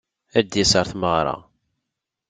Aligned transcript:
Ad 0.39 0.45
d-yas 0.49 0.71
ɣer 0.77 0.85
tmeɣra. 0.91 1.35